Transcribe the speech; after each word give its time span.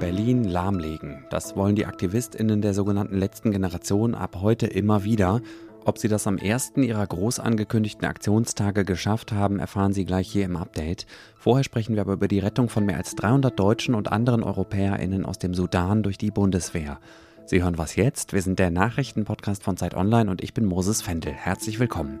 Berlin 0.00 0.44
lahmlegen. 0.44 1.26
Das 1.28 1.56
wollen 1.56 1.76
die 1.76 1.84
AktivistInnen 1.84 2.62
der 2.62 2.72
sogenannten 2.72 3.18
letzten 3.18 3.50
Generation 3.50 4.14
ab 4.14 4.38
heute 4.40 4.66
immer 4.66 5.04
wieder. 5.04 5.42
Ob 5.84 5.98
sie 5.98 6.08
das 6.08 6.26
am 6.26 6.38
ersten 6.38 6.82
ihrer 6.82 7.06
groß 7.06 7.38
angekündigten 7.38 8.06
Aktionstage 8.06 8.86
geschafft 8.86 9.32
haben, 9.32 9.58
erfahren 9.58 9.92
Sie 9.92 10.06
gleich 10.06 10.32
hier 10.32 10.46
im 10.46 10.56
Update. 10.56 11.06
Vorher 11.36 11.64
sprechen 11.64 11.94
wir 11.94 12.00
aber 12.00 12.14
über 12.14 12.28
die 12.28 12.38
Rettung 12.38 12.70
von 12.70 12.86
mehr 12.86 12.96
als 12.96 13.14
300 13.16 13.58
Deutschen 13.58 13.94
und 13.94 14.10
anderen 14.10 14.42
EuropäerInnen 14.42 15.26
aus 15.26 15.38
dem 15.38 15.52
Sudan 15.52 16.02
durch 16.02 16.16
die 16.16 16.30
Bundeswehr. 16.30 16.98
Sie 17.44 17.62
hören 17.62 17.76
was 17.76 17.96
jetzt? 17.96 18.32
Wir 18.32 18.40
sind 18.40 18.58
der 18.58 18.70
Nachrichtenpodcast 18.70 19.62
von 19.62 19.76
Zeit 19.76 19.94
Online 19.94 20.30
und 20.30 20.42
ich 20.42 20.54
bin 20.54 20.64
Moses 20.64 21.02
Fendel. 21.02 21.34
Herzlich 21.34 21.78
willkommen. 21.78 22.20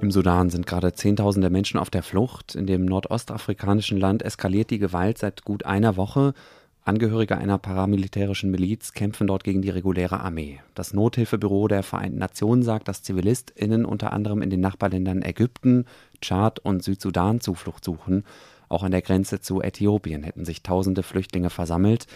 Im 0.00 0.10
Sudan 0.10 0.48
sind 0.48 0.66
gerade 0.66 0.94
Zehntausende 0.94 1.50
Menschen 1.50 1.78
auf 1.78 1.90
der 1.90 2.02
Flucht. 2.02 2.54
In 2.54 2.66
dem 2.66 2.86
nordostafrikanischen 2.86 3.98
Land 3.98 4.22
eskaliert 4.22 4.70
die 4.70 4.78
Gewalt 4.78 5.18
seit 5.18 5.44
gut 5.44 5.66
einer 5.66 5.98
Woche. 5.98 6.32
Angehörige 6.84 7.36
einer 7.36 7.58
paramilitärischen 7.58 8.50
Miliz 8.50 8.94
kämpfen 8.94 9.26
dort 9.26 9.44
gegen 9.44 9.60
die 9.60 9.68
reguläre 9.68 10.20
Armee. 10.20 10.60
Das 10.74 10.94
Nothilfebüro 10.94 11.68
der 11.68 11.82
Vereinten 11.82 12.18
Nationen 12.18 12.62
sagt, 12.62 12.88
dass 12.88 13.02
ZivilistInnen 13.02 13.84
unter 13.84 14.14
anderem 14.14 14.40
in 14.40 14.48
den 14.48 14.60
Nachbarländern 14.60 15.20
Ägypten, 15.20 15.84
Tschad 16.22 16.60
und 16.60 16.82
Südsudan 16.82 17.42
Zuflucht 17.42 17.84
suchen. 17.84 18.24
Auch 18.70 18.82
an 18.82 18.92
der 18.92 19.02
Grenze 19.02 19.40
zu 19.40 19.60
Äthiopien 19.60 20.22
hätten 20.22 20.46
sich 20.46 20.62
tausende 20.62 21.02
Flüchtlinge 21.02 21.50
versammelt. 21.50 22.06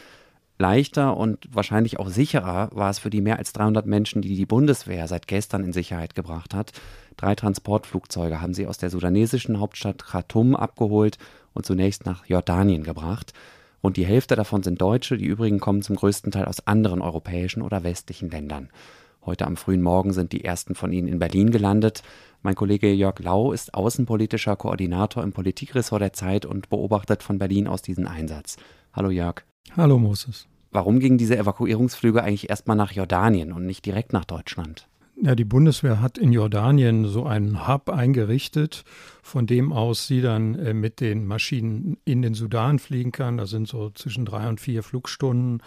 Leichter 0.57 1.17
und 1.17 1.49
wahrscheinlich 1.53 1.99
auch 1.99 2.09
sicherer 2.09 2.69
war 2.73 2.89
es 2.89 3.01
für 3.01 3.11
die 3.11 3.21
mehr 3.21 3.39
als 3.39 3.53
300 3.53 3.87
Menschen, 3.87 4.23
die 4.23 4.37
die 4.37 4.47
Bundeswehr 4.47 5.09
seit 5.09 5.27
gestern 5.27 5.65
in 5.65 5.73
Sicherheit 5.73 6.15
gebracht 6.15 6.55
hat. 6.55 6.73
Drei 7.17 7.35
Transportflugzeuge 7.35 8.41
haben 8.41 8.55
sie 8.55 8.67
aus 8.69 8.79
der 8.79 8.91
sudanesischen 8.91 9.59
Hauptstadt 9.59 10.05
Khartoum 10.05 10.55
abgeholt 10.55 11.19
und 11.55 11.67
zunächst 11.67 12.07
nach 12.07 12.27
Jordanien 12.27 12.85
gebracht. 12.85 13.33
Rund 13.83 13.97
die 13.97 14.07
Hälfte 14.07 14.37
davon 14.37 14.63
sind 14.63 14.81
Deutsche, 14.81 15.19
die 15.19 15.27
übrigen 15.27 15.59
kommen 15.59 15.83
zum 15.83 15.97
größten 15.97 16.31
Teil 16.31 16.45
aus 16.47 16.67
anderen 16.67 17.03
europäischen 17.03 17.61
oder 17.61 17.83
westlichen 17.83 18.31
Ländern. 18.31 18.71
Heute 19.27 19.47
am 19.47 19.57
frühen 19.57 19.83
Morgen 19.83 20.13
sind 20.13 20.33
die 20.33 20.45
ersten 20.45 20.75
von 20.75 20.93
ihnen 20.93 21.09
in 21.09 21.19
Berlin 21.19 21.51
gelandet. 21.51 22.03
Mein 22.43 22.55
Kollege 22.55 22.93
Jörg 22.93 23.19
Lau 23.19 23.53
ist 23.53 23.75
außenpolitischer 23.75 24.55
Koordinator 24.55 25.23
im 25.23 25.33
Politikressort 25.33 26.03
der 26.03 26.13
Zeit 26.13 26.47
und 26.47 26.69
beobachtet 26.69 27.23
von 27.23 27.39
Berlin 27.39 27.67
aus 27.67 27.83
diesen 27.83 28.07
Einsatz. 28.07 28.57
Hallo 28.93 29.11
Jörg. 29.11 29.43
Hallo 29.77 29.99
Moses. 29.99 30.47
Warum 30.71 30.99
gingen 30.99 31.19
diese 31.19 31.37
Evakuierungsflüge 31.37 32.23
eigentlich 32.23 32.51
erstmal 32.51 32.77
nach 32.77 32.93
Jordanien 32.93 33.53
und 33.53 33.67
nicht 33.67 33.87
direkt 33.87 34.13
nach 34.13 34.25
Deutschland? 34.25 34.89
Ja, 35.23 35.35
die 35.35 35.45
Bundeswehr 35.45 36.01
hat 36.01 36.19
in 36.19 36.33
Jordanien 36.33 37.07
so 37.07 37.25
einen 37.25 37.69
Hub 37.69 37.89
eingerichtet, 37.89 38.85
von 39.23 39.47
dem 39.47 39.73
aus 39.73 40.09
sie 40.09 40.21
dann 40.21 40.57
äh, 40.57 40.75
mit 40.75 41.01
den 41.01 41.27
Maschinen 41.27 41.99
in 42.05 42.23
den 42.23 42.35
Sudan 42.35 42.79
fliegen 42.79 43.13
kann. 43.13 43.37
Das 43.37 43.51
sind 43.51 43.69
so 43.69 43.91
zwischen 43.91 44.25
drei 44.25 44.49
und 44.49 44.61
vier 44.61 44.83
Flugstunden 44.83 45.63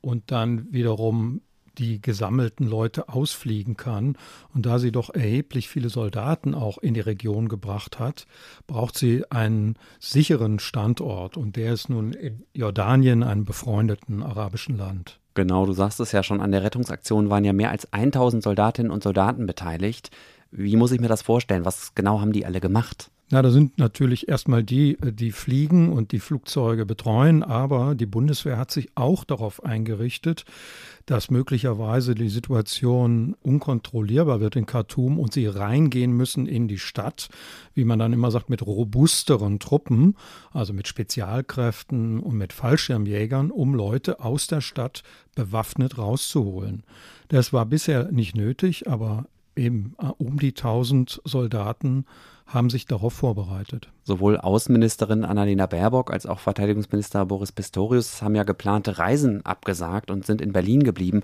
und 0.00 0.30
dann 0.30 0.72
wiederum 0.72 1.40
die 1.78 2.00
gesammelten 2.00 2.66
Leute 2.66 3.08
ausfliegen 3.08 3.76
kann. 3.76 4.16
Und 4.54 4.66
da 4.66 4.78
sie 4.78 4.92
doch 4.92 5.10
erheblich 5.12 5.68
viele 5.68 5.88
Soldaten 5.88 6.54
auch 6.54 6.78
in 6.78 6.94
die 6.94 7.00
Region 7.00 7.48
gebracht 7.48 7.98
hat, 7.98 8.26
braucht 8.66 8.96
sie 8.96 9.24
einen 9.30 9.76
sicheren 10.00 10.58
Standort. 10.58 11.36
Und 11.36 11.56
der 11.56 11.72
ist 11.72 11.88
nun 11.88 12.12
in 12.12 12.44
Jordanien, 12.52 13.22
einem 13.22 13.44
befreundeten 13.44 14.22
arabischen 14.22 14.76
Land. 14.76 15.20
Genau, 15.34 15.66
du 15.66 15.72
sagst 15.72 15.98
es 15.98 16.12
ja 16.12 16.22
schon, 16.22 16.40
an 16.40 16.52
der 16.52 16.62
Rettungsaktion 16.62 17.28
waren 17.28 17.44
ja 17.44 17.52
mehr 17.52 17.70
als 17.70 17.92
1000 17.92 18.42
Soldatinnen 18.42 18.92
und 18.92 19.02
Soldaten 19.02 19.46
beteiligt. 19.46 20.10
Wie 20.52 20.76
muss 20.76 20.92
ich 20.92 21.00
mir 21.00 21.08
das 21.08 21.22
vorstellen? 21.22 21.64
Was 21.64 21.96
genau 21.96 22.20
haben 22.20 22.32
die 22.32 22.46
alle 22.46 22.60
gemacht? 22.60 23.10
Na, 23.34 23.42
da 23.42 23.50
sind 23.50 23.78
natürlich 23.78 24.28
erstmal 24.28 24.62
die, 24.62 24.96
äh, 25.00 25.12
die 25.12 25.32
fliegen 25.32 25.92
und 25.92 26.12
die 26.12 26.20
Flugzeuge 26.20 26.86
betreuen, 26.86 27.42
aber 27.42 27.96
die 27.96 28.06
Bundeswehr 28.06 28.56
hat 28.56 28.70
sich 28.70 28.90
auch 28.94 29.24
darauf 29.24 29.64
eingerichtet, 29.64 30.44
dass 31.06 31.32
möglicherweise 31.32 32.14
die 32.14 32.28
Situation 32.28 33.34
unkontrollierbar 33.42 34.38
wird 34.38 34.54
in 34.54 34.66
Khartoum 34.66 35.18
und 35.18 35.32
sie 35.32 35.48
reingehen 35.48 36.12
müssen 36.12 36.46
in 36.46 36.68
die 36.68 36.78
Stadt, 36.78 37.28
wie 37.74 37.84
man 37.84 37.98
dann 37.98 38.12
immer 38.12 38.30
sagt, 38.30 38.50
mit 38.50 38.64
robusteren 38.64 39.58
Truppen, 39.58 40.14
also 40.52 40.72
mit 40.72 40.86
Spezialkräften 40.86 42.20
und 42.20 42.38
mit 42.38 42.52
Fallschirmjägern, 42.52 43.50
um 43.50 43.74
Leute 43.74 44.20
aus 44.20 44.46
der 44.46 44.60
Stadt 44.60 45.02
bewaffnet 45.34 45.98
rauszuholen. 45.98 46.84
Das 47.26 47.52
war 47.52 47.66
bisher 47.66 48.12
nicht 48.12 48.36
nötig, 48.36 48.88
aber 48.88 49.26
eben 49.56 49.96
äh, 49.98 50.06
um 50.18 50.38
die 50.38 50.50
1000 50.50 51.20
Soldaten 51.24 52.04
haben 52.46 52.70
sich 52.70 52.86
darauf 52.86 53.14
vorbereitet. 53.14 53.90
Sowohl 54.02 54.38
Außenministerin 54.38 55.24
Annalena 55.24 55.66
Baerbock 55.66 56.12
als 56.12 56.26
auch 56.26 56.38
Verteidigungsminister 56.38 57.24
Boris 57.26 57.52
Pistorius 57.52 58.22
haben 58.22 58.34
ja 58.34 58.44
geplante 58.44 58.98
Reisen 58.98 59.44
abgesagt 59.44 60.10
und 60.10 60.26
sind 60.26 60.40
in 60.40 60.52
Berlin 60.52 60.82
geblieben. 60.82 61.22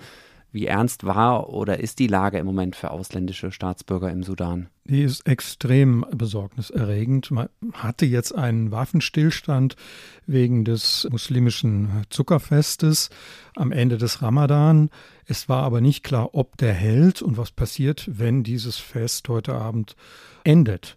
Wie 0.53 0.67
ernst 0.67 1.05
war 1.05 1.51
oder 1.51 1.79
ist 1.79 2.01
die 2.01 2.09
Lage 2.09 2.39
im 2.39 2.47
Moment 2.47 2.75
für 2.75 2.91
ausländische 2.91 3.53
Staatsbürger 3.53 4.11
im 4.11 4.25
Sudan? 4.25 4.69
Die 4.85 5.03
ist 5.03 5.25
extrem 5.29 6.05
besorgniserregend. 6.11 7.31
Man 7.31 7.49
hatte 7.73 8.05
jetzt 8.05 8.35
einen 8.35 8.73
Waffenstillstand 8.73 9.77
wegen 10.27 10.65
des 10.65 11.07
muslimischen 11.09 12.05
Zuckerfestes 12.11 13.11
am 13.55 13.71
Ende 13.71 13.97
des 13.97 14.23
Ramadan. 14.23 14.91
Es 15.25 15.49
war 15.49 15.63
aber 15.63 15.81
nicht 15.81 16.03
klar, 16.03 16.35
ob 16.35 16.57
der 16.57 16.73
hält 16.73 17.23
und 17.23 17.37
was 17.37 17.53
passiert, 17.53 18.11
wenn 18.13 18.43
dieses 18.43 18.77
Fest 18.77 19.29
heute 19.29 19.55
Abend 19.55 19.95
endet. 20.43 20.97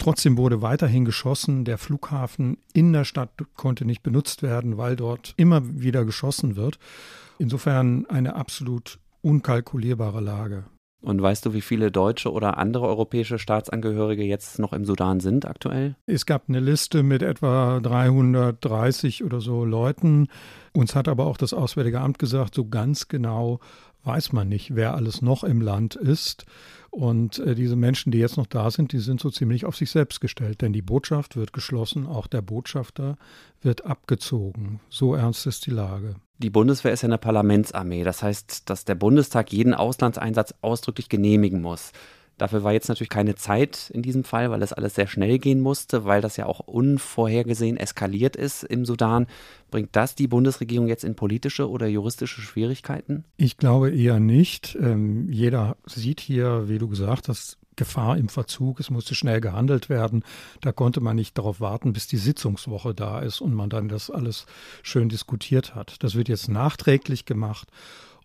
Trotzdem 0.00 0.38
wurde 0.38 0.62
weiterhin 0.62 1.04
geschossen. 1.04 1.66
Der 1.66 1.76
Flughafen 1.76 2.56
in 2.72 2.94
der 2.94 3.04
Stadt 3.04 3.30
konnte 3.54 3.84
nicht 3.84 4.02
benutzt 4.02 4.42
werden, 4.42 4.78
weil 4.78 4.96
dort 4.96 5.34
immer 5.36 5.60
wieder 5.62 6.06
geschossen 6.06 6.56
wird. 6.56 6.78
Insofern 7.38 8.06
eine 8.06 8.34
absolut 8.34 8.98
unkalkulierbare 9.20 10.22
Lage. 10.22 10.64
Und 11.02 11.20
weißt 11.20 11.44
du, 11.44 11.52
wie 11.52 11.60
viele 11.60 11.90
deutsche 11.90 12.32
oder 12.32 12.56
andere 12.56 12.86
europäische 12.86 13.38
Staatsangehörige 13.38 14.22
jetzt 14.22 14.58
noch 14.58 14.72
im 14.72 14.86
Sudan 14.86 15.20
sind 15.20 15.46
aktuell? 15.46 15.96
Es 16.06 16.24
gab 16.24 16.48
eine 16.48 16.60
Liste 16.60 17.02
mit 17.02 17.22
etwa 17.22 17.80
330 17.80 19.22
oder 19.24 19.42
so 19.42 19.66
Leuten. 19.66 20.28
Uns 20.72 20.94
hat 20.94 21.08
aber 21.08 21.26
auch 21.26 21.36
das 21.36 21.52
Auswärtige 21.52 22.00
Amt 22.00 22.18
gesagt, 22.18 22.54
so 22.54 22.66
ganz 22.68 23.08
genau 23.08 23.60
weiß 24.04 24.32
man 24.32 24.48
nicht, 24.48 24.74
wer 24.74 24.94
alles 24.94 25.22
noch 25.22 25.44
im 25.44 25.60
Land 25.60 25.94
ist. 25.94 26.46
Und 26.90 27.38
äh, 27.38 27.54
diese 27.54 27.76
Menschen, 27.76 28.10
die 28.10 28.18
jetzt 28.18 28.36
noch 28.36 28.46
da 28.46 28.70
sind, 28.70 28.92
die 28.92 28.98
sind 28.98 29.20
so 29.20 29.30
ziemlich 29.30 29.64
auf 29.64 29.76
sich 29.76 29.90
selbst 29.90 30.20
gestellt, 30.20 30.60
denn 30.60 30.72
die 30.72 30.82
Botschaft 30.82 31.36
wird 31.36 31.52
geschlossen, 31.52 32.06
auch 32.06 32.26
der 32.26 32.42
Botschafter 32.42 33.16
wird 33.62 33.84
abgezogen. 33.84 34.80
So 34.88 35.14
ernst 35.14 35.46
ist 35.46 35.66
die 35.66 35.70
Lage. 35.70 36.16
Die 36.38 36.50
Bundeswehr 36.50 36.92
ist 36.92 37.02
ja 37.02 37.08
eine 37.08 37.18
Parlamentsarmee, 37.18 38.02
das 38.02 38.22
heißt, 38.22 38.68
dass 38.68 38.84
der 38.84 38.96
Bundestag 38.96 39.52
jeden 39.52 39.74
Auslandseinsatz 39.74 40.54
ausdrücklich 40.62 41.08
genehmigen 41.08 41.60
muss. 41.60 41.92
Dafür 42.40 42.64
war 42.64 42.72
jetzt 42.72 42.88
natürlich 42.88 43.10
keine 43.10 43.34
Zeit 43.34 43.90
in 43.92 44.00
diesem 44.00 44.24
Fall, 44.24 44.50
weil 44.50 44.60
das 44.60 44.72
alles 44.72 44.94
sehr 44.94 45.06
schnell 45.06 45.38
gehen 45.38 45.60
musste, 45.60 46.06
weil 46.06 46.22
das 46.22 46.38
ja 46.38 46.46
auch 46.46 46.60
unvorhergesehen 46.60 47.76
eskaliert 47.76 48.34
ist 48.34 48.64
im 48.64 48.86
Sudan. 48.86 49.26
Bringt 49.70 49.94
das 49.94 50.14
die 50.14 50.26
Bundesregierung 50.26 50.88
jetzt 50.88 51.04
in 51.04 51.14
politische 51.14 51.68
oder 51.68 51.86
juristische 51.86 52.40
Schwierigkeiten? 52.40 53.24
Ich 53.36 53.58
glaube 53.58 53.90
eher 53.90 54.20
nicht. 54.20 54.74
Ähm, 54.80 55.30
jeder 55.30 55.76
sieht 55.84 56.20
hier, 56.20 56.66
wie 56.66 56.78
du 56.78 56.88
gesagt 56.88 57.28
hast, 57.28 57.58
Gefahr 57.76 58.16
im 58.16 58.30
Verzug. 58.30 58.80
Es 58.80 58.88
musste 58.88 59.14
schnell 59.14 59.42
gehandelt 59.42 59.90
werden. 59.90 60.24
Da 60.62 60.72
konnte 60.72 61.02
man 61.02 61.16
nicht 61.16 61.36
darauf 61.36 61.60
warten, 61.60 61.92
bis 61.92 62.06
die 62.06 62.16
Sitzungswoche 62.16 62.94
da 62.94 63.20
ist 63.20 63.42
und 63.42 63.52
man 63.52 63.68
dann 63.68 63.88
das 63.88 64.10
alles 64.10 64.46
schön 64.82 65.10
diskutiert 65.10 65.74
hat. 65.74 66.02
Das 66.02 66.14
wird 66.14 66.30
jetzt 66.30 66.48
nachträglich 66.48 67.26
gemacht. 67.26 67.68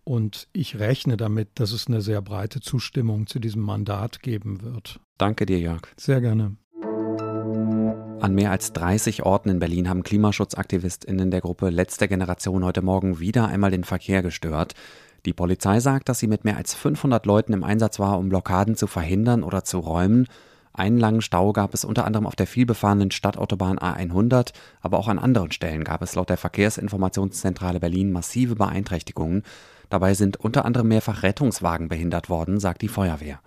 Und 0.06 0.48
ich 0.54 0.80
rechne 0.80 1.18
damit, 1.18 1.50
dass 1.56 1.72
es 1.72 1.88
eine 1.88 2.00
sehr 2.00 2.22
breite 2.22 2.62
Zustimmung 2.62 3.26
zu 3.26 3.40
diesem 3.40 3.64
Mandat 3.64 4.22
geben 4.22 4.62
wird. 4.62 5.00
Danke 5.18 5.48
dir, 5.48 5.60
Jörg. 5.60 5.82
Sehr 5.98 6.22
gerne. 6.22 6.56
An 8.22 8.34
mehr 8.36 8.52
als 8.52 8.72
30 8.74 9.24
Orten 9.24 9.50
in 9.50 9.60
Berlin 9.60 9.90
haben 9.90 10.04
KlimaschutzaktivistInnen 10.04 11.32
der 11.32 11.42
Gruppe 11.42 11.70
Letzte 11.70 12.08
Generation 12.08 12.64
heute 12.64 12.84
Morgen 12.84 13.20
wieder 13.20 13.48
einmal 13.48 13.72
den 13.72 13.84
Verkehr 13.84 14.22
gestört. 14.22 14.76
Die 15.26 15.34
Polizei 15.34 15.80
sagt, 15.80 16.08
dass 16.08 16.20
sie 16.20 16.28
mit 16.28 16.46
mehr 16.46 16.58
als 16.58 16.76
500 16.76 17.26
Leuten 17.26 17.54
im 17.54 17.64
Einsatz 17.64 18.00
war, 18.00 18.20
um 18.20 18.30
Blockaden 18.30 18.76
zu 18.76 18.86
verhindern 18.86 19.44
oder 19.44 19.64
zu 19.64 19.80
räumen. 19.80 20.28
Einen 20.78 20.98
langen 20.98 21.22
Stau 21.22 21.54
gab 21.54 21.74
es 21.74 21.86
unter 21.86 22.04
anderem 22.04 22.28
auf 22.28 22.36
der 22.36 22.48
vielbefahrenen 22.48 23.10
Stadtautobahn 23.10 23.80
A100, 23.80 24.52
aber 24.82 25.00
auch 25.00 25.08
an 25.08 25.20
anderen 25.20 25.54
Stellen 25.54 25.86
gab 25.86 26.02
es 26.02 26.16
laut 26.16 26.30
der 26.30 26.36
Verkehrsinformationszentrale 26.36 27.80
Berlin 27.80 28.12
massive 28.12 28.56
Beeinträchtigungen. 28.56 29.44
Dabei 29.90 30.16
sind 30.16 30.36
unter 30.38 30.66
anderem 30.66 30.90
mehrfach 30.90 31.24
Rettungswagen 31.24 31.88
behindert 31.88 32.30
worden, 32.30 32.60
sagt 32.60 32.82
die 32.82 32.90
Feuerwehr. 32.90 33.40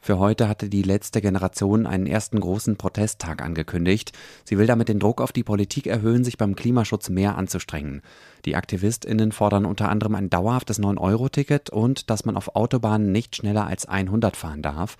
Für 0.00 0.18
heute 0.18 0.48
hatte 0.48 0.68
die 0.68 0.82
letzte 0.82 1.20
Generation 1.20 1.86
einen 1.86 2.08
ersten 2.08 2.40
großen 2.40 2.76
Protesttag 2.76 3.40
angekündigt. 3.40 4.12
Sie 4.44 4.58
will 4.58 4.66
damit 4.66 4.88
den 4.88 4.98
Druck 4.98 5.20
auf 5.20 5.30
die 5.30 5.44
Politik 5.44 5.86
erhöhen, 5.86 6.24
sich 6.24 6.36
beim 6.36 6.56
Klimaschutz 6.56 7.08
mehr 7.08 7.38
anzustrengen. 7.38 8.02
Die 8.46 8.56
AktivistInnen 8.56 9.30
fordern 9.30 9.64
unter 9.64 9.88
anderem 9.90 10.16
ein 10.16 10.28
dauerhaftes 10.28 10.80
9-Euro-Ticket 10.80 11.70
und 11.70 12.10
dass 12.10 12.24
man 12.24 12.36
auf 12.36 12.56
Autobahnen 12.56 13.12
nicht 13.12 13.36
schneller 13.36 13.66
als 13.66 13.86
100 13.86 14.36
fahren 14.36 14.60
darf. 14.60 14.96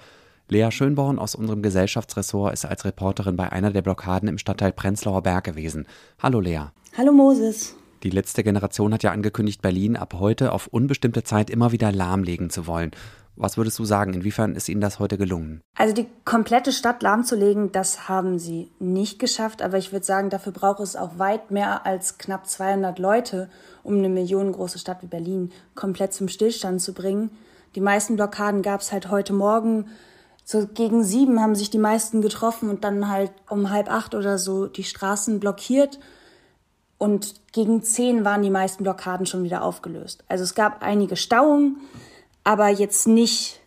Lea 0.48 0.70
Schönborn 0.70 1.18
aus 1.18 1.34
unserem 1.34 1.62
Gesellschaftsressort 1.62 2.52
ist 2.52 2.66
als 2.66 2.84
Reporterin 2.84 3.34
bei 3.34 3.50
einer 3.50 3.70
der 3.70 3.80
Blockaden 3.80 4.28
im 4.28 4.36
Stadtteil 4.36 4.72
Prenzlauer 4.72 5.22
Berg 5.22 5.44
gewesen. 5.44 5.86
Hallo 6.18 6.38
Lea. 6.38 6.66
Hallo 6.98 7.12
Moses. 7.12 7.74
Die 8.02 8.10
letzte 8.10 8.44
Generation 8.44 8.92
hat 8.92 9.02
ja 9.02 9.12
angekündigt, 9.12 9.62
Berlin 9.62 9.96
ab 9.96 10.16
heute 10.18 10.52
auf 10.52 10.66
unbestimmte 10.66 11.24
Zeit 11.24 11.48
immer 11.48 11.72
wieder 11.72 11.90
lahmlegen 11.90 12.50
zu 12.50 12.66
wollen. 12.66 12.90
Was 13.36 13.56
würdest 13.56 13.78
du 13.78 13.86
sagen, 13.86 14.12
inwiefern 14.12 14.54
ist 14.54 14.68
Ihnen 14.68 14.82
das 14.82 14.98
heute 14.98 15.16
gelungen? 15.16 15.62
Also 15.78 15.94
die 15.94 16.06
komplette 16.26 16.72
Stadt 16.72 17.02
lahmzulegen, 17.02 17.72
das 17.72 18.06
haben 18.06 18.38
sie 18.38 18.70
nicht 18.78 19.18
geschafft, 19.18 19.62
aber 19.62 19.78
ich 19.78 19.92
würde 19.92 20.04
sagen, 20.04 20.28
dafür 20.28 20.52
braucht 20.52 20.80
es 20.80 20.94
auch 20.94 21.18
weit 21.18 21.50
mehr 21.50 21.86
als 21.86 22.18
knapp 22.18 22.46
200 22.46 22.98
Leute, 22.98 23.48
um 23.82 23.96
eine 23.96 24.10
millionengroße 24.10 24.78
Stadt 24.78 25.02
wie 25.02 25.06
Berlin 25.06 25.50
komplett 25.74 26.12
zum 26.12 26.28
Stillstand 26.28 26.82
zu 26.82 26.92
bringen. 26.92 27.30
Die 27.74 27.80
meisten 27.80 28.16
Blockaden 28.16 28.60
gab 28.60 28.82
es 28.82 28.92
halt 28.92 29.10
heute 29.10 29.32
Morgen 29.32 29.86
so 30.44 30.66
gegen 30.66 31.02
sieben 31.02 31.40
haben 31.40 31.54
sich 31.54 31.70
die 31.70 31.78
meisten 31.78 32.20
getroffen 32.20 32.68
und 32.68 32.84
dann 32.84 33.08
halt 33.08 33.32
um 33.48 33.70
halb 33.70 33.90
acht 33.90 34.14
oder 34.14 34.38
so 34.38 34.66
die 34.66 34.84
Straßen 34.84 35.40
blockiert. 35.40 35.98
Und 36.98 37.34
gegen 37.52 37.82
zehn 37.82 38.24
waren 38.24 38.42
die 38.42 38.50
meisten 38.50 38.84
Blockaden 38.84 39.26
schon 39.26 39.42
wieder 39.42 39.64
aufgelöst. 39.64 40.22
Also 40.28 40.44
es 40.44 40.54
gab 40.54 40.82
einige 40.82 41.16
Stauungen, 41.16 41.78
aber 42.44 42.68
jetzt 42.68 43.08
nicht 43.08 43.60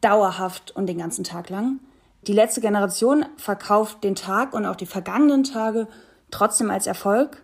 dauerhaft 0.00 0.70
und 0.74 0.86
den 0.86 0.98
ganzen 0.98 1.24
Tag 1.24 1.50
lang. 1.50 1.80
Die 2.28 2.32
letzte 2.32 2.60
Generation 2.60 3.26
verkauft 3.36 4.04
den 4.04 4.14
Tag 4.14 4.54
und 4.54 4.64
auch 4.64 4.76
die 4.76 4.86
vergangenen 4.86 5.42
Tage 5.42 5.88
trotzdem 6.30 6.70
als 6.70 6.86
Erfolg. 6.86 7.42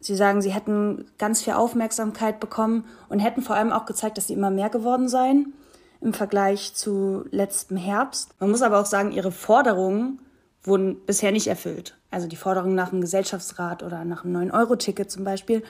Sie 0.00 0.14
sagen, 0.14 0.42
sie 0.42 0.52
hätten 0.52 1.06
ganz 1.16 1.42
viel 1.42 1.54
Aufmerksamkeit 1.54 2.40
bekommen 2.40 2.84
und 3.08 3.20
hätten 3.20 3.40
vor 3.40 3.56
allem 3.56 3.72
auch 3.72 3.86
gezeigt, 3.86 4.18
dass 4.18 4.26
sie 4.26 4.34
immer 4.34 4.50
mehr 4.50 4.68
geworden 4.68 5.08
seien 5.08 5.54
im 6.02 6.12
Vergleich 6.12 6.74
zu 6.74 7.24
letztem 7.30 7.76
Herbst. 7.76 8.34
Man 8.40 8.50
muss 8.50 8.62
aber 8.62 8.80
auch 8.80 8.86
sagen, 8.86 9.12
ihre 9.12 9.32
Forderungen 9.32 10.18
wurden 10.64 10.96
bisher 11.06 11.32
nicht 11.32 11.46
erfüllt. 11.46 11.96
Also 12.10 12.28
die 12.28 12.36
Forderungen 12.36 12.74
nach 12.74 12.92
einem 12.92 13.00
Gesellschaftsrat 13.00 13.82
oder 13.82 14.04
nach 14.04 14.24
einem 14.24 14.50
9-Euro-Ticket 14.50 15.10
zum 15.10 15.24
Beispiel. 15.24 15.62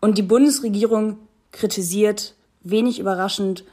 Und 0.00 0.18
die 0.18 0.22
Bundesregierung 0.22 1.18
kritisiert 1.52 2.34
wenig 2.62 2.98
überraschend 2.98 3.64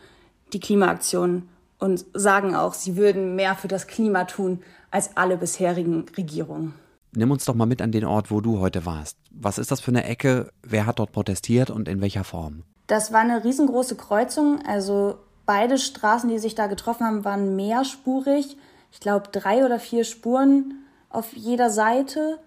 die 0.54 0.60
Klimaaktion 0.60 1.50
und 1.80 2.06
sagen 2.14 2.56
auch, 2.56 2.74
sie 2.74 2.96
würden 2.96 3.36
mehr 3.36 3.56
für 3.56 3.68
das 3.68 3.88
Klima 3.88 4.26
tun 4.26 4.62
als 4.92 5.18
alle 5.18 5.38
bisherigen 5.38 6.06
Regierungen. 6.16 6.74
Nimm 7.14 7.32
uns 7.32 7.46
doch 7.46 7.56
mal 7.56 7.66
mit 7.66 7.82
an 7.82 7.92
den 7.92 8.06
Ort, 8.06 8.32
wo 8.32 8.42
du 8.42 8.60
heute 8.60 8.86
warst. 8.86 9.18
Was 9.32 9.58
ist 9.58 9.72
das 9.72 9.82
für 9.82 9.92
eine 9.92 10.06
Ecke? 10.06 10.50
Wer 10.64 10.86
hat 10.86 11.00
dort 11.00 11.12
protestiert 11.12 11.70
und 11.70 11.88
in 11.88 12.02
welcher 12.02 12.24
Form? 12.24 12.64
Das 12.88 13.12
war 13.12 13.22
eine 13.22 13.44
riesengroße 13.44 13.96
Kreuzung. 13.96 14.60
Also 14.66 15.18
Beide 15.46 15.78
Straßen, 15.78 16.30
die 16.30 16.40
sich 16.40 16.56
da 16.56 16.68
getroffen 16.68 17.06
haben, 17.06 17.26
waren 17.26 17.56
mehrspurig. 17.56 18.58
Ich 18.92 19.00
glaube, 19.00 19.30
drei 19.32 19.66
oder 19.66 19.80
vier 19.80 20.04
Spuren 20.04 20.86
auf 21.10 21.34
jeder 21.34 21.70
Seite. 21.70 22.40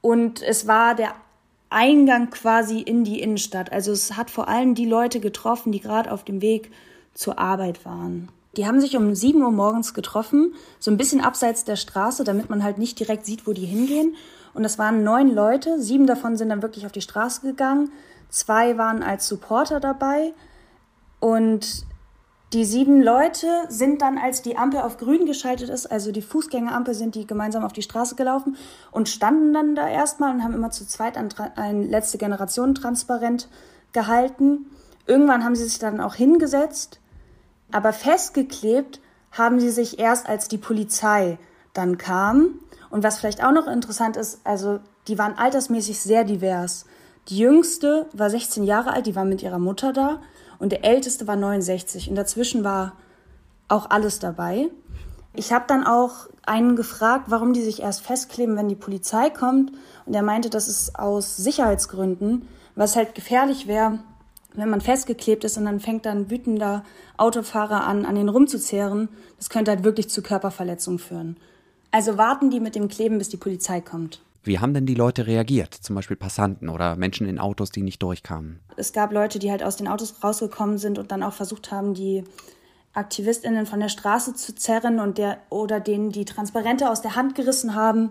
Und 0.00 0.42
es 0.42 0.66
war 0.66 0.94
der 0.94 1.14
Eingang 1.70 2.30
quasi 2.30 2.80
in 2.80 3.04
die 3.04 3.20
Innenstadt. 3.20 3.72
Also 3.72 3.92
es 3.92 4.16
hat 4.16 4.30
vor 4.30 4.48
allem 4.48 4.74
die 4.74 4.86
Leute 4.86 5.20
getroffen, 5.20 5.72
die 5.72 5.80
gerade 5.80 6.12
auf 6.12 6.24
dem 6.24 6.40
Weg 6.40 6.70
zur 7.14 7.38
Arbeit 7.38 7.84
waren. 7.84 8.28
Die 8.56 8.66
haben 8.66 8.80
sich 8.80 8.96
um 8.96 9.14
7 9.14 9.42
Uhr 9.42 9.50
morgens 9.50 9.94
getroffen, 9.94 10.54
so 10.78 10.90
ein 10.90 10.96
bisschen 10.96 11.20
abseits 11.20 11.64
der 11.64 11.76
Straße, 11.76 12.22
damit 12.22 12.50
man 12.50 12.62
halt 12.62 12.78
nicht 12.78 13.00
direkt 13.00 13.26
sieht, 13.26 13.46
wo 13.46 13.52
die 13.52 13.64
hingehen. 13.64 14.14
Und 14.52 14.62
das 14.62 14.78
waren 14.78 15.02
neun 15.02 15.34
Leute, 15.34 15.80
sieben 15.80 16.06
davon 16.06 16.36
sind 16.36 16.50
dann 16.50 16.62
wirklich 16.62 16.86
auf 16.86 16.92
die 16.92 17.00
Straße 17.00 17.40
gegangen, 17.40 17.90
zwei 18.28 18.78
waren 18.78 19.02
als 19.02 19.26
Supporter 19.26 19.80
dabei. 19.80 20.32
Und 21.18 21.84
die 22.54 22.64
sieben 22.64 23.02
Leute 23.02 23.48
sind 23.68 24.00
dann, 24.00 24.16
als 24.16 24.40
die 24.40 24.56
Ampel 24.56 24.80
auf 24.80 24.96
grün 24.96 25.26
geschaltet 25.26 25.68
ist, 25.68 25.90
also 25.90 26.12
die 26.12 26.22
Fußgängerampel, 26.22 26.94
sind 26.94 27.16
die 27.16 27.26
gemeinsam 27.26 27.64
auf 27.64 27.72
die 27.72 27.82
Straße 27.82 28.14
gelaufen 28.14 28.56
und 28.92 29.08
standen 29.08 29.52
dann 29.52 29.74
da 29.74 29.88
erstmal 29.88 30.32
und 30.32 30.44
haben 30.44 30.54
immer 30.54 30.70
zu 30.70 30.86
zweit 30.86 31.16
ein, 31.16 31.30
ein 31.56 31.82
letzte 31.82 32.16
Generation 32.16 32.76
transparent 32.76 33.48
gehalten. 33.92 34.66
Irgendwann 35.08 35.44
haben 35.44 35.56
sie 35.56 35.64
sich 35.64 35.80
dann 35.80 36.00
auch 36.00 36.14
hingesetzt, 36.14 37.00
aber 37.72 37.92
festgeklebt 37.92 39.00
haben 39.32 39.58
sie 39.58 39.70
sich 39.70 39.98
erst, 39.98 40.28
als 40.28 40.46
die 40.46 40.58
Polizei 40.58 41.38
dann 41.72 41.98
kam. 41.98 42.60
Und 42.88 43.02
was 43.02 43.18
vielleicht 43.18 43.42
auch 43.42 43.50
noch 43.50 43.66
interessant 43.66 44.16
ist, 44.16 44.40
also 44.44 44.78
die 45.08 45.18
waren 45.18 45.36
altersmäßig 45.36 45.98
sehr 45.98 46.22
divers. 46.22 46.86
Die 47.28 47.38
jüngste 47.38 48.06
war 48.12 48.30
16 48.30 48.62
Jahre 48.62 48.92
alt, 48.92 49.06
die 49.06 49.16
war 49.16 49.24
mit 49.24 49.42
ihrer 49.42 49.58
Mutter 49.58 49.92
da 49.92 50.20
und 50.58 50.72
der 50.72 50.84
älteste 50.84 51.26
war 51.26 51.36
69 51.36 52.08
und 52.08 52.16
dazwischen 52.16 52.64
war 52.64 52.92
auch 53.68 53.90
alles 53.90 54.18
dabei. 54.18 54.68
Ich 55.34 55.52
habe 55.52 55.64
dann 55.66 55.84
auch 55.84 56.28
einen 56.46 56.76
gefragt, 56.76 57.26
warum 57.28 57.52
die 57.52 57.62
sich 57.62 57.82
erst 57.82 58.02
festkleben, 58.02 58.56
wenn 58.56 58.68
die 58.68 58.74
Polizei 58.74 59.30
kommt 59.30 59.72
und 60.06 60.14
er 60.14 60.22
meinte, 60.22 60.50
das 60.50 60.68
ist 60.68 60.98
aus 60.98 61.36
Sicherheitsgründen, 61.36 62.48
was 62.74 62.96
halt 62.96 63.14
gefährlich 63.14 63.66
wäre, 63.66 63.98
wenn 64.54 64.70
man 64.70 64.80
festgeklebt 64.80 65.44
ist 65.44 65.58
und 65.58 65.64
dann 65.64 65.80
fängt 65.80 66.06
dann 66.06 66.30
wütender 66.30 66.84
Autofahrer 67.16 67.84
an, 67.84 68.04
an 68.04 68.14
den 68.14 68.28
rumzuzehren. 68.28 69.08
Das 69.36 69.50
könnte 69.50 69.72
halt 69.72 69.84
wirklich 69.84 70.08
zu 70.08 70.22
Körperverletzungen 70.22 70.98
führen. 70.98 71.36
Also 71.90 72.18
warten 72.18 72.50
die 72.50 72.60
mit 72.60 72.74
dem 72.74 72.88
Kleben, 72.88 73.18
bis 73.18 73.28
die 73.28 73.36
Polizei 73.36 73.80
kommt. 73.80 74.20
Wie 74.44 74.58
haben 74.58 74.74
denn 74.74 74.84
die 74.84 74.94
Leute 74.94 75.26
reagiert? 75.26 75.72
Zum 75.72 75.96
Beispiel 75.96 76.18
Passanten 76.18 76.68
oder 76.68 76.96
Menschen 76.96 77.26
in 77.26 77.38
Autos, 77.38 77.70
die 77.70 77.82
nicht 77.82 78.02
durchkamen? 78.02 78.60
Es 78.76 78.92
gab 78.92 79.10
Leute, 79.10 79.38
die 79.38 79.50
halt 79.50 79.62
aus 79.62 79.76
den 79.76 79.88
Autos 79.88 80.22
rausgekommen 80.22 80.76
sind 80.76 80.98
und 80.98 81.10
dann 81.10 81.22
auch 81.22 81.32
versucht 81.32 81.72
haben, 81.72 81.94
die 81.94 82.24
AktivistInnen 82.92 83.64
von 83.64 83.80
der 83.80 83.88
Straße 83.88 84.34
zu 84.34 84.54
zerren 84.54 85.00
und 85.00 85.16
der 85.16 85.38
oder 85.48 85.80
denen 85.80 86.10
die 86.10 86.26
Transparente 86.26 86.90
aus 86.90 87.00
der 87.00 87.16
Hand 87.16 87.34
gerissen 87.34 87.74
haben. 87.74 88.10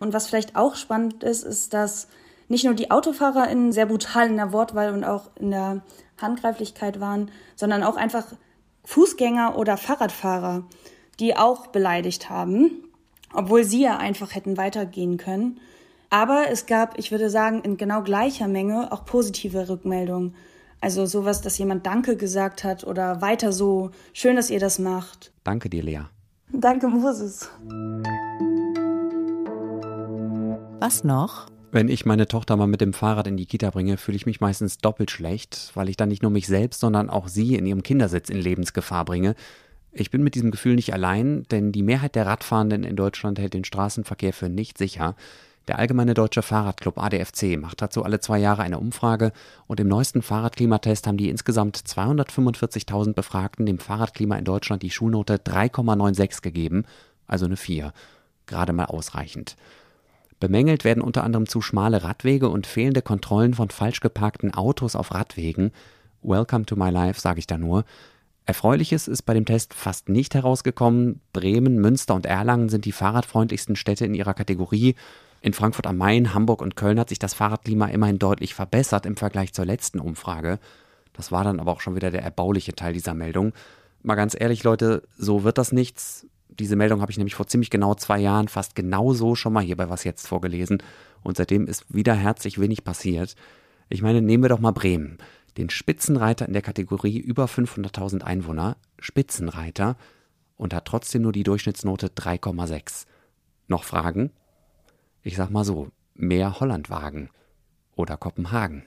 Und 0.00 0.12
was 0.12 0.26
vielleicht 0.26 0.56
auch 0.56 0.74
spannend 0.74 1.22
ist, 1.22 1.44
ist, 1.44 1.72
dass 1.72 2.08
nicht 2.48 2.64
nur 2.64 2.74
die 2.74 2.90
AutofahrerInnen 2.90 3.70
sehr 3.70 3.86
brutal 3.86 4.28
in 4.28 4.36
der 4.36 4.52
Wortwahl 4.52 4.92
und 4.92 5.04
auch 5.04 5.30
in 5.36 5.52
der 5.52 5.82
Handgreiflichkeit 6.20 6.98
waren, 6.98 7.30
sondern 7.54 7.84
auch 7.84 7.96
einfach 7.96 8.26
Fußgänger 8.84 9.56
oder 9.56 9.76
Fahrradfahrer, 9.76 10.64
die 11.20 11.36
auch 11.36 11.68
beleidigt 11.68 12.30
haben 12.30 12.87
obwohl 13.32 13.64
sie 13.64 13.82
ja 13.82 13.96
einfach 13.98 14.34
hätten 14.34 14.56
weitergehen 14.56 15.16
können. 15.16 15.60
Aber 16.10 16.46
es 16.50 16.66
gab, 16.66 16.98
ich 16.98 17.10
würde 17.10 17.28
sagen, 17.28 17.62
in 17.62 17.76
genau 17.76 18.02
gleicher 18.02 18.48
Menge 18.48 18.92
auch 18.92 19.04
positive 19.04 19.68
Rückmeldungen. 19.68 20.34
Also 20.80 21.06
sowas, 21.06 21.42
dass 21.42 21.58
jemand 21.58 21.86
Danke 21.86 22.16
gesagt 22.16 22.64
hat 22.64 22.84
oder 22.84 23.20
weiter 23.20 23.52
so. 23.52 23.90
Schön, 24.12 24.36
dass 24.36 24.48
ihr 24.48 24.60
das 24.60 24.78
macht. 24.78 25.32
Danke 25.44 25.68
dir, 25.68 25.82
Lea. 25.82 26.02
Danke, 26.52 26.88
Moses. 26.88 27.50
Was 30.80 31.04
noch? 31.04 31.48
Wenn 31.70 31.88
ich 31.88 32.06
meine 32.06 32.26
Tochter 32.26 32.56
mal 32.56 32.66
mit 32.66 32.80
dem 32.80 32.94
Fahrrad 32.94 33.26
in 33.26 33.36
die 33.36 33.44
Kita 33.44 33.68
bringe, 33.68 33.98
fühle 33.98 34.16
ich 34.16 34.24
mich 34.24 34.40
meistens 34.40 34.78
doppelt 34.78 35.10
schlecht, 35.10 35.72
weil 35.74 35.90
ich 35.90 35.98
dann 35.98 36.08
nicht 36.08 36.22
nur 36.22 36.30
mich 36.30 36.46
selbst, 36.46 36.80
sondern 36.80 37.10
auch 37.10 37.28
sie 37.28 37.56
in 37.56 37.66
ihrem 37.66 37.82
Kindersitz 37.82 38.30
in 38.30 38.38
Lebensgefahr 38.38 39.04
bringe. 39.04 39.34
Ich 40.00 40.12
bin 40.12 40.22
mit 40.22 40.36
diesem 40.36 40.52
Gefühl 40.52 40.76
nicht 40.76 40.92
allein, 40.92 41.42
denn 41.50 41.72
die 41.72 41.82
Mehrheit 41.82 42.14
der 42.14 42.24
Radfahrenden 42.24 42.84
in 42.84 42.94
Deutschland 42.94 43.40
hält 43.40 43.52
den 43.52 43.64
Straßenverkehr 43.64 44.32
für 44.32 44.48
nicht 44.48 44.78
sicher. 44.78 45.16
Der 45.66 45.80
Allgemeine 45.80 46.14
Deutsche 46.14 46.42
Fahrradclub 46.42 47.02
ADFC 47.02 47.58
macht 47.58 47.82
dazu 47.82 48.04
alle 48.04 48.20
zwei 48.20 48.38
Jahre 48.38 48.62
eine 48.62 48.78
Umfrage 48.78 49.32
und 49.66 49.80
im 49.80 49.88
neuesten 49.88 50.22
Fahrradklimatest 50.22 51.08
haben 51.08 51.16
die 51.16 51.28
insgesamt 51.28 51.78
245.000 51.78 53.12
Befragten 53.12 53.66
dem 53.66 53.80
Fahrradklima 53.80 54.36
in 54.36 54.44
Deutschland 54.44 54.84
die 54.84 54.90
Schulnote 54.90 55.34
3,96 55.38 56.42
gegeben, 56.42 56.84
also 57.26 57.46
eine 57.46 57.56
4. 57.56 57.92
Gerade 58.46 58.72
mal 58.72 58.86
ausreichend. 58.86 59.56
Bemängelt 60.38 60.84
werden 60.84 61.02
unter 61.02 61.24
anderem 61.24 61.48
zu 61.48 61.60
schmale 61.60 62.04
Radwege 62.04 62.48
und 62.50 62.68
fehlende 62.68 63.02
Kontrollen 63.02 63.54
von 63.54 63.70
falsch 63.70 63.98
geparkten 63.98 64.54
Autos 64.54 64.94
auf 64.94 65.12
Radwegen. 65.12 65.72
Welcome 66.22 66.66
to 66.66 66.76
my 66.76 66.90
life, 66.90 67.20
sage 67.20 67.40
ich 67.40 67.48
da 67.48 67.58
nur. 67.58 67.84
Erfreuliches 68.48 69.08
ist 69.08 69.22
bei 69.24 69.34
dem 69.34 69.44
Test 69.44 69.74
fast 69.74 70.08
nicht 70.08 70.34
herausgekommen. 70.34 71.20
Bremen, 71.34 71.82
Münster 71.82 72.14
und 72.14 72.24
Erlangen 72.24 72.70
sind 72.70 72.86
die 72.86 72.92
fahrradfreundlichsten 72.92 73.76
Städte 73.76 74.06
in 74.06 74.14
ihrer 74.14 74.32
Kategorie. 74.32 74.94
In 75.42 75.52
Frankfurt 75.52 75.86
am 75.86 75.98
Main, 75.98 76.32
Hamburg 76.32 76.62
und 76.62 76.74
Köln 76.74 76.98
hat 76.98 77.10
sich 77.10 77.18
das 77.18 77.34
Fahrradklima 77.34 77.88
immerhin 77.88 78.18
deutlich 78.18 78.54
verbessert 78.54 79.04
im 79.04 79.18
Vergleich 79.18 79.52
zur 79.52 79.66
letzten 79.66 80.00
Umfrage. 80.00 80.60
Das 81.12 81.30
war 81.30 81.44
dann 81.44 81.60
aber 81.60 81.72
auch 81.72 81.82
schon 81.82 81.94
wieder 81.94 82.10
der 82.10 82.22
erbauliche 82.22 82.72
Teil 82.72 82.94
dieser 82.94 83.12
Meldung. 83.12 83.52
Mal 84.02 84.14
ganz 84.14 84.34
ehrlich, 84.34 84.64
Leute, 84.64 85.02
so 85.18 85.44
wird 85.44 85.58
das 85.58 85.70
nichts. 85.70 86.26
Diese 86.48 86.74
Meldung 86.74 87.02
habe 87.02 87.12
ich 87.12 87.18
nämlich 87.18 87.34
vor 87.34 87.48
ziemlich 87.48 87.68
genau 87.68 87.96
zwei 87.96 88.18
Jahren 88.18 88.48
fast 88.48 88.74
genauso 88.74 89.34
schon 89.34 89.52
mal 89.52 89.62
hier 89.62 89.76
bei 89.76 89.90
Was 89.90 90.04
jetzt 90.04 90.26
vorgelesen. 90.26 90.82
Und 91.22 91.36
seitdem 91.36 91.66
ist 91.66 91.84
wieder 91.94 92.14
herzlich 92.14 92.58
wenig 92.58 92.82
passiert. 92.82 93.34
Ich 93.90 94.00
meine, 94.00 94.22
nehmen 94.22 94.42
wir 94.42 94.48
doch 94.48 94.58
mal 94.58 94.72
Bremen. 94.72 95.18
Den 95.58 95.70
Spitzenreiter 95.70 96.46
in 96.46 96.52
der 96.52 96.62
Kategorie 96.62 97.18
über 97.18 97.46
500.000 97.46 98.22
Einwohner. 98.22 98.76
Spitzenreiter. 99.00 99.96
Und 100.56 100.72
hat 100.72 100.84
trotzdem 100.84 101.22
nur 101.22 101.32
die 101.32 101.42
Durchschnittsnote 101.42 102.08
3,6. 102.08 103.06
Noch 103.66 103.82
Fragen? 103.82 104.30
Ich 105.22 105.36
sag 105.36 105.50
mal 105.50 105.64
so, 105.64 105.88
mehr 106.14 106.60
Hollandwagen. 106.60 107.30
Oder 107.96 108.16
Kopenhagen. 108.16 108.84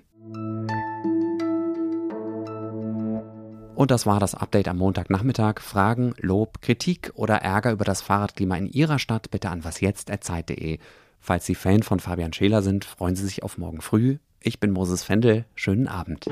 Und 3.75 3.91
das 3.91 4.05
war 4.05 4.21
das 4.21 4.33
Update 4.33 4.69
am 4.69 4.77
Montagnachmittag. 4.77 5.59
Fragen, 5.59 6.13
Lob, 6.19 6.61
Kritik 6.61 7.11
oder 7.15 7.35
Ärger 7.35 7.73
über 7.73 7.83
das 7.83 8.01
Fahrradklima 8.01 8.55
in 8.55 8.67
Ihrer 8.67 8.97
Stadt 8.97 9.29
bitte 9.29 9.49
an 9.49 9.65
wasjetzt.zeit.de. 9.65 10.79
Falls 11.19 11.45
Sie 11.45 11.55
Fan 11.55 11.83
von 11.83 11.99
Fabian 11.99 12.31
Scheler 12.31 12.61
sind, 12.61 12.85
freuen 12.85 13.17
Sie 13.17 13.25
sich 13.25 13.43
auf 13.43 13.57
morgen 13.57 13.81
früh. 13.81 14.19
Ich 14.43 14.59
bin 14.59 14.71
Moses 14.71 15.03
Fendel. 15.03 15.45
Schönen 15.53 15.87
Abend. 15.87 16.25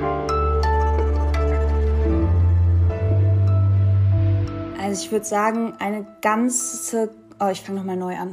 Also 4.82 5.06
ich 5.06 5.12
würde 5.12 5.26
sagen, 5.26 5.74
eine 5.78 6.08
ganze... 6.22 7.12
Oh, 7.40 7.50
ich 7.52 7.62
fange 7.62 7.78
nochmal 7.78 7.98
neu 7.98 8.16
an. 8.18 8.32